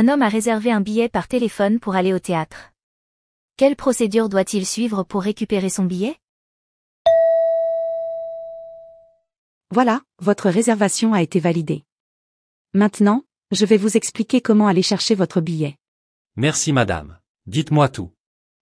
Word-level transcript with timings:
Un 0.00 0.08
homme 0.08 0.22
a 0.22 0.30
réservé 0.30 0.72
un 0.72 0.80
billet 0.80 1.10
par 1.10 1.28
téléphone 1.28 1.78
pour 1.78 1.94
aller 1.94 2.14
au 2.14 2.18
théâtre. 2.18 2.72
Quelle 3.58 3.76
procédure 3.76 4.30
doit-il 4.30 4.64
suivre 4.64 5.02
pour 5.02 5.20
récupérer 5.20 5.68
son 5.68 5.84
billet? 5.84 6.16
Voilà, 9.70 10.00
votre 10.18 10.48
réservation 10.48 11.12
a 11.12 11.20
été 11.20 11.38
validée. 11.38 11.84
Maintenant, 12.72 13.24
je 13.50 13.66
vais 13.66 13.76
vous 13.76 13.98
expliquer 13.98 14.40
comment 14.40 14.68
aller 14.68 14.80
chercher 14.80 15.14
votre 15.14 15.42
billet. 15.42 15.76
Merci 16.34 16.72
madame. 16.72 17.18
Dites-moi 17.44 17.90
tout. 17.90 18.10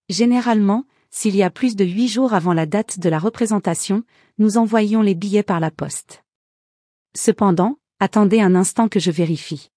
Généralement, 0.08 0.86
s'il 1.12 1.36
y 1.36 1.44
a 1.44 1.50
plus 1.50 1.76
de 1.76 1.84
huit 1.84 2.08
jours 2.08 2.34
avant 2.34 2.52
la 2.52 2.66
date 2.66 2.98
de 2.98 3.08
la 3.08 3.20
représentation, 3.20 4.02
nous 4.38 4.58
envoyons 4.58 5.02
les 5.02 5.14
billets 5.14 5.44
par 5.44 5.60
la 5.60 5.70
poste. 5.70 6.24
Cependant, 7.14 7.78
attendez 8.00 8.40
un 8.40 8.56
instant 8.56 8.88
que 8.88 8.98
je 8.98 9.12
vérifie. 9.12 9.70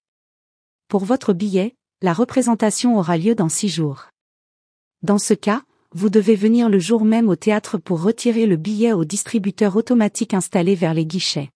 Pour 0.92 1.06
votre 1.06 1.32
billet, 1.32 1.74
la 2.02 2.12
représentation 2.12 2.98
aura 2.98 3.18
lieu 3.18 3.34
dans 3.34 3.48
six 3.48 3.70
jours. 3.70 4.10
Dans 5.04 5.20
ce 5.20 5.34
cas, 5.34 5.64
vous 5.96 6.10
devez 6.10 6.36
venir 6.36 6.68
le 6.68 6.80
jour 6.80 7.06
même 7.06 7.30
au 7.30 7.38
théâtre 7.38 7.78
pour 7.78 8.02
retirer 8.02 8.46
le 8.46 8.58
billet 8.58 8.92
au 8.92 9.06
distributeur 9.06 9.78
automatique 9.78 10.34
installé 10.34 10.76
vers 10.76 10.94
les 10.94 11.06
guichets. 11.06 11.50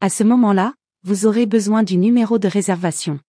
À 0.00 0.10
ce 0.10 0.24
moment-là, 0.24 0.74
vous 1.04 1.26
aurez 1.26 1.46
besoin 1.46 1.84
du 1.84 1.96
numéro 1.96 2.40
de 2.40 2.48
réservation. 2.48 3.20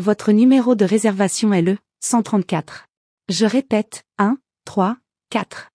Votre 0.00 0.30
numéro 0.30 0.76
de 0.76 0.84
réservation 0.84 1.52
est 1.52 1.62
le 1.62 1.76
134. 2.04 2.86
Je 3.28 3.46
répète, 3.46 4.04
1, 4.18 4.38
3, 4.66 4.98
4. 5.30 5.70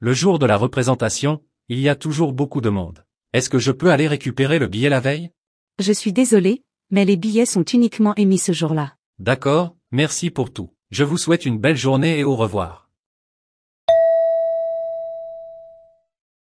Le 0.00 0.12
jour 0.12 0.40
de 0.40 0.46
la 0.46 0.56
représentation, 0.56 1.40
il 1.68 1.78
y 1.78 1.88
a 1.88 1.94
toujours 1.94 2.32
beaucoup 2.32 2.60
de 2.60 2.68
monde. 2.68 3.04
Est-ce 3.32 3.48
que 3.48 3.60
je 3.60 3.70
peux 3.70 3.92
aller 3.92 4.08
récupérer 4.08 4.58
le 4.58 4.66
billet 4.66 4.88
la 4.88 4.98
veille? 4.98 5.30
Je 5.78 5.92
suis 5.92 6.12
désolé, 6.12 6.64
mais 6.90 7.04
les 7.04 7.16
billets 7.16 7.46
sont 7.46 7.64
uniquement 7.64 8.14
émis 8.16 8.38
ce 8.38 8.52
jour-là. 8.52 8.94
D'accord, 9.18 9.76
merci 9.90 10.30
pour 10.30 10.52
tout. 10.52 10.70
Je 10.90 11.04
vous 11.04 11.18
souhaite 11.18 11.46
une 11.46 11.58
belle 11.58 11.76
journée 11.76 12.18
et 12.18 12.24
au 12.24 12.36
revoir. 12.36 12.88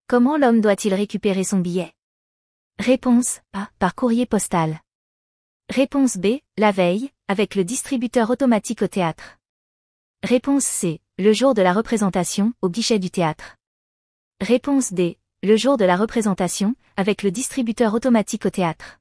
Comment 0.07 0.37
l'homme 0.37 0.61
doit-il 0.61 0.93
récupérer 0.93 1.43
son 1.43 1.59
billet? 1.59 1.93
Réponse 2.79 3.41
A. 3.53 3.69
Par 3.79 3.95
courrier 3.95 4.25
postal. 4.25 4.81
Réponse 5.69 6.17
B. 6.17 6.39
La 6.57 6.71
veille, 6.71 7.11
avec 7.27 7.55
le 7.55 7.63
distributeur 7.63 8.29
automatique 8.29 8.81
au 8.81 8.87
théâtre. 8.87 9.37
Réponse 10.23 10.65
C. 10.65 10.99
Le 11.17 11.33
jour 11.33 11.53
de 11.53 11.61
la 11.61 11.73
représentation, 11.73 12.53
au 12.61 12.69
guichet 12.69 12.99
du 12.99 13.09
théâtre. 13.09 13.57
Réponse 14.41 14.93
D. 14.93 15.17
Le 15.43 15.55
jour 15.55 15.77
de 15.77 15.85
la 15.85 15.95
représentation, 15.95 16.75
avec 16.97 17.23
le 17.23 17.31
distributeur 17.31 17.93
automatique 17.93 18.45
au 18.45 18.49
théâtre. 18.49 19.00